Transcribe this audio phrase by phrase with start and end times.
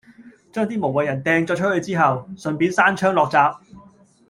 [0.51, 3.59] 將啲無謂人掟咗出去之後，順便閂窗落閘